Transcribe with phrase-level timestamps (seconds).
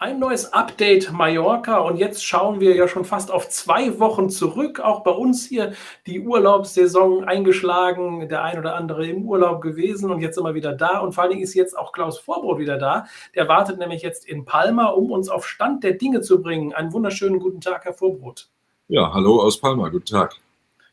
[0.00, 4.78] Ein neues Update Mallorca und jetzt schauen wir ja schon fast auf zwei Wochen zurück.
[4.78, 5.72] Auch bei uns hier
[6.06, 11.00] die Urlaubssaison eingeschlagen, der ein oder andere im Urlaub gewesen und jetzt immer wieder da.
[11.00, 13.06] Und vor allen Dingen ist jetzt auch Klaus Vorbrot wieder da.
[13.34, 16.72] Der wartet nämlich jetzt in Palma, um uns auf Stand der Dinge zu bringen.
[16.72, 18.50] Einen wunderschönen guten Tag, Herr Vorbrot.
[18.86, 20.36] Ja, hallo aus Palma, guten Tag.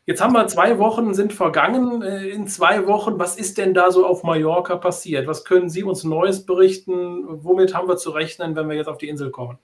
[0.06, 2.00] Jetzt haben wir zwei Wochen sind vergangen.
[2.00, 5.26] Äh, in zwei Wochen, was ist denn da so auf Mallorca passiert?
[5.26, 7.24] Was können Sie uns Neues berichten?
[7.26, 9.58] Womit haben wir zu rechnen, wenn wir jetzt auf die Insel kommen?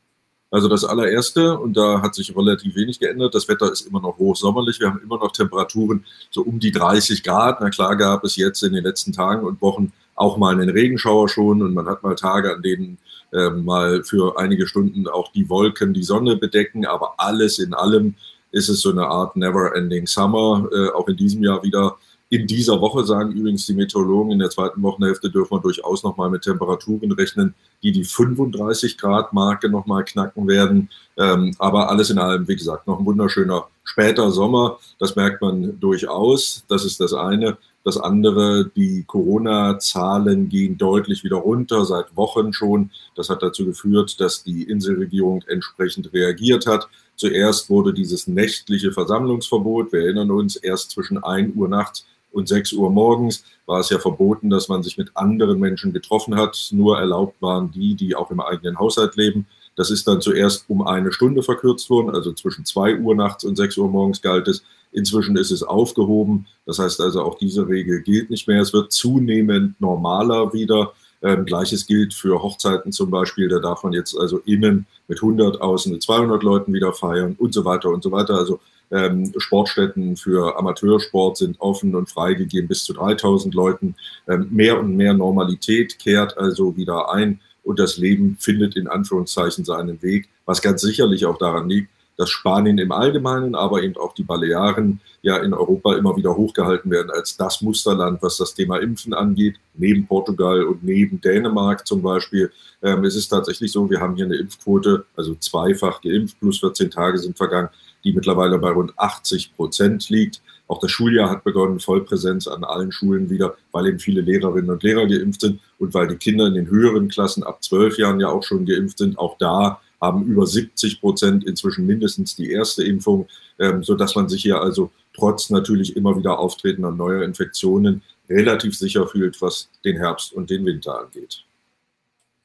[0.51, 4.19] Also das allererste, und da hat sich relativ wenig geändert, das Wetter ist immer noch
[4.19, 4.81] hochsommerlich.
[4.81, 7.61] Wir haben immer noch Temperaturen so um die 30 Grad.
[7.61, 11.29] Na klar gab es jetzt in den letzten Tagen und Wochen auch mal einen Regenschauer
[11.29, 12.99] schon und man hat mal Tage, an denen
[13.33, 18.17] äh, mal für einige Stunden auch die Wolken die Sonne bedecken, aber alles in allem
[18.53, 21.97] ist es so eine Art Never-Ending Summer, äh, auch in diesem Jahr wieder.
[22.29, 26.31] In dieser Woche sagen übrigens die Meteorologen, in der zweiten Wochenhälfte dürfen wir durchaus nochmal
[26.31, 30.89] mit Temperaturen rechnen, die die 35 Grad Marke nochmal knacken werden.
[31.19, 34.79] Ähm, aber alles in allem, wie gesagt, noch ein wunderschöner später Sommer.
[34.99, 36.65] Das merkt man durchaus.
[36.69, 37.59] Das ist das eine.
[37.85, 42.91] Das andere, die Corona-Zahlen gehen deutlich wieder runter, seit Wochen schon.
[43.17, 46.89] Das hat dazu geführt, dass die Inselregierung entsprechend reagiert hat.
[47.17, 52.73] Zuerst wurde dieses nächtliche Versammlungsverbot, wir erinnern uns, erst zwischen 1 Uhr nachts und 6
[52.73, 56.69] Uhr morgens war es ja verboten, dass man sich mit anderen Menschen getroffen hat.
[56.73, 59.47] Nur erlaubt waren die, die auch im eigenen Haushalt leben.
[59.77, 63.57] Das ist dann zuerst um eine Stunde verkürzt worden, also zwischen 2 Uhr nachts und
[63.57, 64.63] 6 Uhr morgens galt es.
[64.93, 66.47] Inzwischen ist es aufgehoben.
[66.67, 68.61] Das heißt also, auch diese Regel gilt nicht mehr.
[68.61, 70.93] Es wird zunehmend normaler wieder.
[71.23, 73.49] Ähm, Gleiches gilt für Hochzeiten zum Beispiel.
[73.49, 77.55] Da darf man jetzt also innen mit 100, außen mit 200 Leuten wieder feiern und
[77.55, 78.35] so weiter und so weiter.
[78.35, 83.95] Also ähm, Sportstätten für Amateursport sind offen und freigegeben bis zu 3000 Leuten.
[84.29, 89.65] Ähm, mehr und mehr Normalität kehrt also wieder ein und das Leben findet in Anführungszeichen
[89.65, 91.89] seinen Weg, was ganz sicherlich auch daran liegt,
[92.23, 96.89] dass Spanien im Allgemeinen, aber eben auch die Balearen ja in Europa immer wieder hochgehalten
[96.89, 102.01] werden als das Musterland, was das Thema Impfen angeht, neben Portugal und neben Dänemark zum
[102.01, 102.53] Beispiel.
[102.81, 106.93] Ähm, es ist tatsächlich so, wir haben hier eine Impfquote, also zweifach geimpft, plus 14
[106.93, 107.71] Tage sind vergangen,
[108.05, 110.41] die mittlerweile bei rund 80 Prozent liegt.
[110.69, 114.85] Auch das Schuljahr hat begonnen, Vollpräsenz an allen Schulen wieder, weil eben viele Lehrerinnen und
[114.85, 118.29] Lehrer geimpft sind und weil die Kinder in den höheren Klassen ab zwölf Jahren ja
[118.29, 119.19] auch schon geimpft sind.
[119.19, 124.43] Auch da haben über 70 Prozent inzwischen mindestens die erste Impfung, ähm, sodass man sich
[124.43, 130.33] hier also trotz natürlich immer wieder auftretender neuer Infektionen relativ sicher fühlt, was den Herbst
[130.33, 131.45] und den Winter angeht.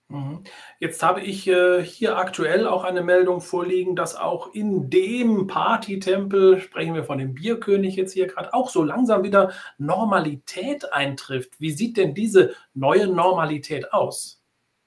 [0.09, 0.43] Mhm.
[0.79, 6.61] Jetzt habe ich äh, hier aktuell auch eine Meldung vorliegen, dass auch in dem Partytempel,
[6.61, 11.59] sprechen wir von dem Bierkönig jetzt hier gerade, auch so langsam wieder Normalität eintrifft.
[11.59, 14.36] Wie sieht denn diese neue Normalität aus?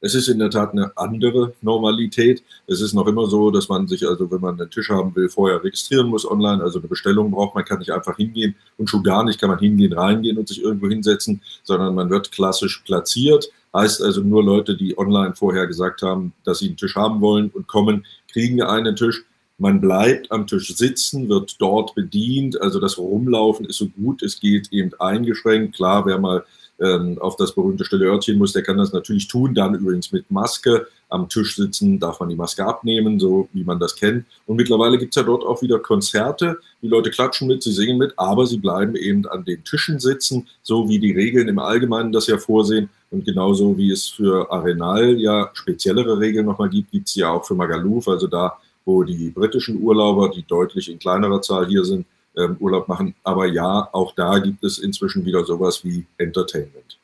[0.03, 2.43] Es ist in der Tat eine andere Normalität.
[2.67, 5.29] Es ist noch immer so, dass man sich also, wenn man einen Tisch haben will,
[5.29, 6.63] vorher registrieren muss online.
[6.63, 9.59] Also eine Bestellung braucht man, kann nicht einfach hingehen und schon gar nicht kann man
[9.59, 13.51] hingehen, reingehen und sich irgendwo hinsetzen, sondern man wird klassisch platziert.
[13.75, 17.51] Heißt also nur Leute, die online vorher gesagt haben, dass sie einen Tisch haben wollen
[17.51, 19.25] und kommen, kriegen einen Tisch.
[19.61, 22.59] Man bleibt am Tisch sitzen, wird dort bedient.
[22.63, 25.77] Also das Rumlaufen ist so gut es geht eben eingeschränkt.
[25.77, 26.45] Klar, wer mal
[26.81, 29.55] ähm, auf das berühmte stille Örtchen muss, der kann das natürlich tun.
[29.55, 33.79] Dann übrigens mit Maske am Tisch sitzen, darf man die Maske abnehmen, so wie man
[33.79, 34.25] das kennt.
[34.47, 36.57] Und mittlerweile gibt es ja dort auch wieder Konzerte.
[36.81, 40.49] Die Leute klatschen mit, sie singen mit, aber sie bleiben eben an den Tischen sitzen,
[40.63, 42.89] so wie die Regeln im Allgemeinen das ja vorsehen.
[43.11, 47.45] Und genauso wie es für Arenal ja speziellere Regeln nochmal gibt, gibt es ja auch
[47.45, 48.57] für Magaluf, also da,
[48.91, 52.07] wo die britischen Urlauber, die deutlich in kleinerer Zahl hier sind,
[52.37, 53.15] ähm, Urlaub machen.
[53.23, 57.00] Aber ja, auch da gibt es inzwischen wieder sowas wie Entertainment.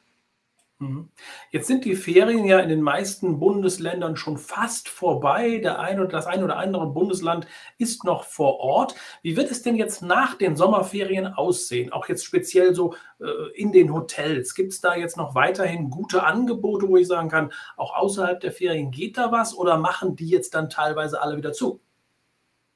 [0.78, 1.08] Mhm.
[1.50, 5.58] Jetzt sind die Ferien ja in den meisten Bundesländern schon fast vorbei.
[5.58, 7.46] Der ein oder das ein oder andere Bundesland
[7.78, 8.94] ist noch vor Ort.
[9.22, 11.92] Wie wird es denn jetzt nach den Sommerferien aussehen?
[11.92, 14.54] Auch jetzt speziell so äh, in den Hotels.
[14.54, 18.52] Gibt es da jetzt noch weiterhin gute Angebote, wo ich sagen kann, auch außerhalb der
[18.52, 21.80] Ferien geht da was oder machen die jetzt dann teilweise alle wieder zu?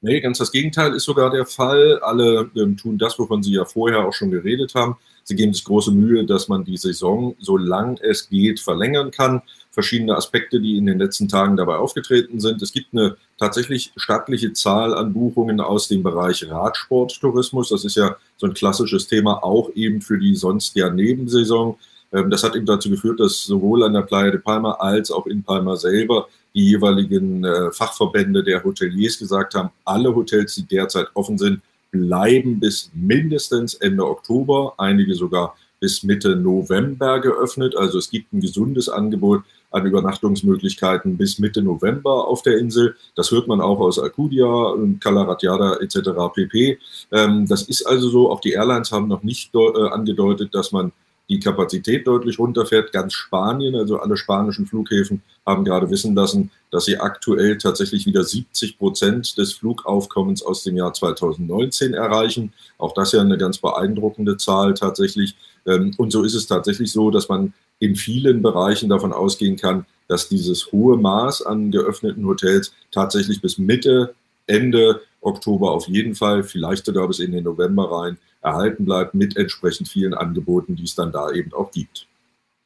[0.03, 1.99] Nee, ganz das Gegenteil ist sogar der Fall.
[1.99, 4.97] Alle ähm, tun das, wovon Sie ja vorher auch schon geredet haben.
[5.23, 9.43] Sie geben sich große Mühe, dass man die Saison, solange es geht, verlängern kann.
[9.69, 12.63] Verschiedene Aspekte, die in den letzten Tagen dabei aufgetreten sind.
[12.63, 17.69] Es gibt eine tatsächlich stattliche Zahl an Buchungen aus dem Bereich Radsporttourismus.
[17.69, 21.77] Das ist ja so ein klassisches Thema, auch eben für die sonst ja Nebensaison.
[22.11, 25.27] Ähm, das hat eben dazu geführt, dass sowohl an der Playa de Palma als auch
[25.27, 31.07] in Palma selber die jeweiligen äh, Fachverbände der Hoteliers gesagt haben, alle Hotels, die derzeit
[31.13, 31.61] offen sind,
[31.91, 37.75] bleiben bis mindestens Ende Oktober, einige sogar bis Mitte November geöffnet.
[37.75, 39.41] Also es gibt ein gesundes Angebot
[39.71, 42.95] an Übernachtungsmöglichkeiten bis Mitte November auf der Insel.
[43.15, 46.11] Das hört man auch aus Alcudia, Calaratiada etc.
[46.33, 46.77] pp.
[47.11, 50.91] Ähm, das ist also so, auch die Airlines haben noch nicht äh, angedeutet, dass man
[51.31, 52.91] die Kapazität deutlich runterfährt.
[52.91, 58.23] Ganz Spanien, also alle spanischen Flughäfen, haben gerade wissen lassen, dass sie aktuell tatsächlich wieder
[58.23, 62.51] 70 Prozent des Flugaufkommens aus dem Jahr 2019 erreichen.
[62.77, 65.35] Auch das ja eine ganz beeindruckende Zahl tatsächlich.
[65.65, 69.85] Ähm, und so ist es tatsächlich so, dass man in vielen Bereichen davon ausgehen kann,
[70.09, 74.13] dass dieses hohe Maß an geöffneten Hotels tatsächlich bis Mitte,
[74.47, 79.37] Ende Oktober auf jeden Fall, vielleicht sogar bis in den November rein, erhalten bleibt mit
[79.37, 82.07] entsprechend vielen Angeboten, die es dann da eben auch gibt.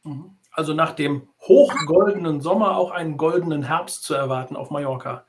[0.04, 0.32] Mhm.
[0.52, 5.26] Also nach dem hochgoldenen Sommer auch einen goldenen Herbst zu erwarten auf Mallorca.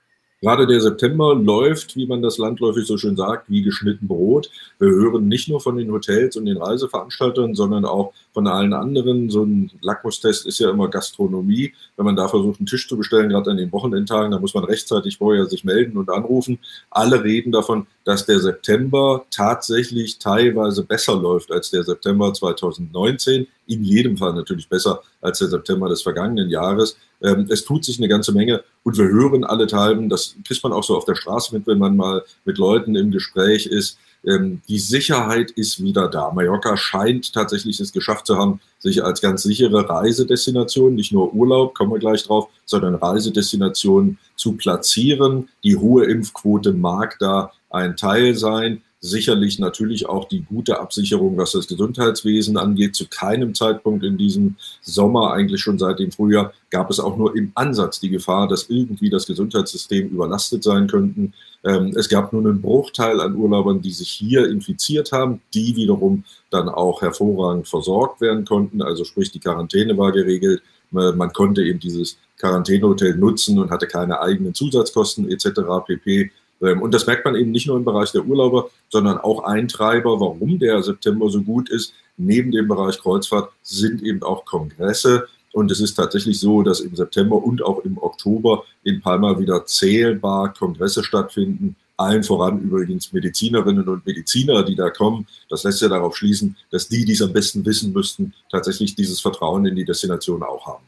[0.47, 4.49] Gerade der September läuft, wie man das landläufig so schön sagt, wie geschnitten Brot.
[4.79, 9.29] Wir hören nicht nur von den Hotels und den Reiseveranstaltern, sondern auch von allen anderen.
[9.29, 11.73] So ein Lackmustest ist ja immer Gastronomie.
[11.97, 14.63] Wenn man da versucht, einen Tisch zu bestellen, gerade an den Wochenendtagen, dann muss man
[14.63, 16.61] rechtzeitig vorher sich melden und anrufen.
[16.91, 23.49] Alle reden davon, dass der September tatsächlich teilweise besser läuft als der September 2019.
[23.67, 26.97] In jedem Fall natürlich besser als der September des vergangenen Jahres.
[27.23, 30.73] Ähm, es tut sich eine ganze Menge und wir hören alle Teilen, das kriegt man
[30.73, 34.61] auch so auf der Straße mit, wenn man mal mit Leuten im Gespräch ist, ähm,
[34.69, 36.33] die Sicherheit ist wieder da.
[36.33, 41.75] Mallorca scheint tatsächlich es geschafft zu haben, sich als ganz sichere Reisedestination, nicht nur Urlaub,
[41.75, 45.49] kommen wir gleich drauf, sondern Reisedestination zu platzieren.
[45.63, 51.53] Die hohe Impfquote mag da ein Teil sein sicherlich natürlich auch die gute Absicherung, was
[51.53, 52.95] das Gesundheitswesen angeht.
[52.95, 57.37] Zu keinem Zeitpunkt in diesem Sommer, eigentlich schon seit dem Frühjahr, gab es auch nur
[57.37, 61.35] im Ansatz die Gefahr, dass irgendwie das Gesundheitssystem überlastet sein könnten.
[61.65, 66.25] Ähm, es gab nur einen Bruchteil an Urlaubern, die sich hier infiziert haben, die wiederum
[66.51, 68.83] dann auch hervorragend versorgt werden konnten.
[68.83, 70.63] Also sprich, die Quarantäne war geregelt.
[70.91, 75.61] Man konnte eben dieses Quarantänehotel nutzen und hatte keine eigenen Zusatzkosten etc.
[75.85, 76.31] pp.
[76.63, 80.21] Ähm, und das merkt man eben nicht nur im Bereich der Urlauber, sondern auch Eintreiber,
[80.21, 81.93] warum der September so gut ist.
[82.17, 85.29] Neben dem Bereich Kreuzfahrt sind eben auch Kongresse.
[85.53, 89.65] Und es ist tatsächlich so, dass im September und auch im Oktober in Palma wieder
[89.65, 91.77] zählbar Kongresse stattfinden.
[91.97, 95.27] Allen voran übrigens Medizinerinnen und Mediziner, die da kommen.
[95.49, 99.21] Das lässt ja darauf schließen, dass die, die es am besten wissen müssten, tatsächlich dieses
[99.21, 100.85] Vertrauen in die Destination auch haben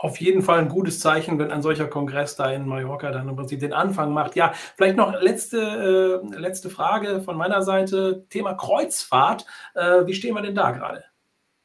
[0.00, 3.36] auf jeden Fall ein gutes Zeichen, wenn ein solcher Kongress da in Mallorca dann im
[3.36, 4.34] Prinzip den Anfang macht.
[4.34, 8.24] Ja, vielleicht noch letzte, äh, letzte Frage von meiner Seite.
[8.30, 9.44] Thema Kreuzfahrt.
[9.74, 11.04] Äh, wie stehen wir denn da gerade?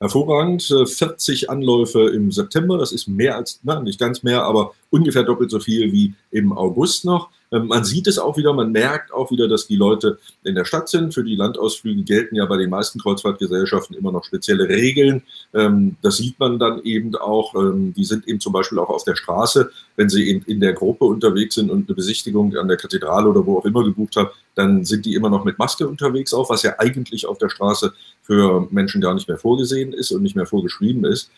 [0.02, 0.64] Hervorragend.
[0.64, 2.78] 40 äh, Anläufe im September.
[2.78, 6.52] Das ist mehr als, na, nicht ganz mehr, aber ungefähr doppelt so viel wie im
[6.52, 7.30] August noch.
[7.56, 10.66] Ähm, man sieht es auch wieder, man merkt auch wieder, dass die Leute in der
[10.66, 11.13] Stadt sind.
[11.13, 15.24] Für die Landausflüge gelten ja bei den meisten Kreuzfahrtgesellschaften immer noch spezielle Regeln.
[15.54, 17.56] Ähm, das sieht man dann eben auch.
[17.56, 19.72] Ähm, die sind eben zum Beispiel auch auf der Straße.
[19.96, 23.46] Wenn sie eben in der Gruppe unterwegs sind und eine Besichtigung an der Kathedrale oder
[23.46, 26.63] wo auch immer gebucht haben, dann sind die immer noch mit Maske unterwegs auch, was
[26.63, 30.46] ja eigentlich auf der Straße für Menschen gar nicht mehr vorgesehen ist und nicht mehr
[30.46, 31.30] vorgeschrieben ist.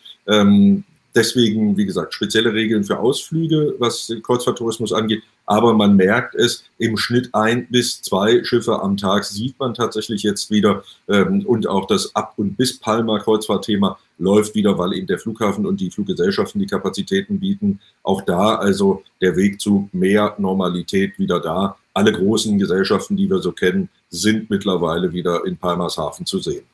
[1.14, 5.22] Deswegen, wie gesagt, spezielle Regeln für Ausflüge, was Kreuzfahrttourismus angeht.
[5.46, 10.22] Aber man merkt es, im Schnitt ein bis zwei Schiffe am Tag sieht man tatsächlich
[10.22, 10.84] jetzt wieder.
[11.08, 15.64] Ähm, und auch das Ab- und bis Palma Kreuzfahrtthema läuft wieder, weil eben der Flughafen
[15.64, 17.80] und die Fluggesellschaften die Kapazitäten bieten.
[18.02, 21.76] Auch da also der Weg zu mehr Normalität wieder da.
[21.94, 26.64] Alle großen Gesellschaften, die wir so kennen, sind mittlerweile wieder in Palmas Hafen zu sehen.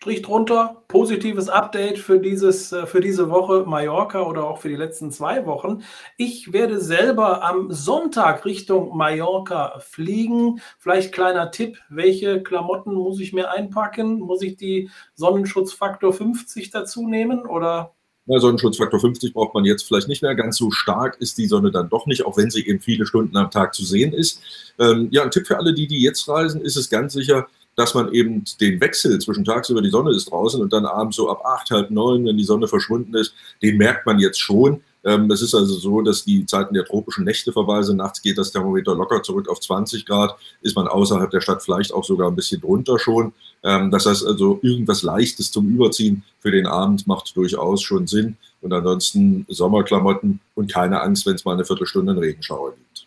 [0.00, 4.76] Strich drunter, positives Update für, dieses, äh, für diese Woche Mallorca oder auch für die
[4.76, 5.82] letzten zwei Wochen.
[6.16, 10.60] Ich werde selber am Sonntag Richtung Mallorca fliegen.
[10.78, 14.20] Vielleicht kleiner Tipp, welche Klamotten muss ich mir einpacken?
[14.20, 17.92] Muss ich die Sonnenschutzfaktor 50 dazu nehmen oder
[18.26, 20.34] ja, Sonnenschutzfaktor 50 braucht man jetzt vielleicht nicht mehr.
[20.34, 23.36] Ganz so stark ist die Sonne dann doch nicht, auch wenn sie eben viele Stunden
[23.36, 24.42] am Tag zu sehen ist.
[24.78, 27.94] Ähm, ja, ein Tipp für alle, die, die jetzt reisen, ist es ganz sicher, dass
[27.94, 31.42] man eben den Wechsel zwischen tagsüber die Sonne ist draußen und dann abends so ab
[31.44, 34.82] acht, halb neun, wenn die Sonne verschwunden ist, den merkt man jetzt schon.
[35.04, 37.98] Ähm, es ist also so, dass die Zeiten der tropischen Nächte vorbei sind.
[37.98, 40.36] Nachts geht das Thermometer locker zurück auf 20 Grad.
[40.60, 43.32] Ist man außerhalb der Stadt vielleicht auch sogar ein bisschen drunter schon.
[43.62, 48.36] Ähm, das heißt also, irgendwas Leichtes zum Überziehen für den Abend macht durchaus schon Sinn.
[48.60, 53.06] Und ansonsten Sommerklamotten und keine Angst, wenn es mal eine Viertelstunde einen Regenschauer gibt.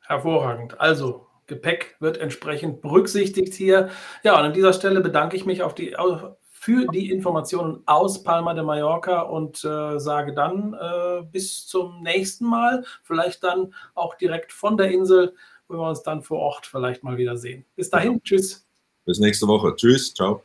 [0.00, 0.80] Hervorragend.
[0.80, 3.90] Also Gepäck wird entsprechend berücksichtigt hier.
[4.22, 5.94] Ja, und an dieser Stelle bedanke ich mich die,
[6.50, 12.46] für die Informationen aus Palma de Mallorca und äh, sage dann äh, bis zum nächsten
[12.46, 12.84] Mal.
[13.04, 15.34] Vielleicht dann auch direkt von der Insel,
[15.68, 17.64] wo wir uns dann vor Ort vielleicht mal wieder sehen.
[17.76, 18.18] Bis dahin, ja.
[18.24, 18.66] tschüss.
[19.04, 19.74] Bis nächste Woche.
[19.76, 20.12] Tschüss.
[20.12, 20.42] Ciao.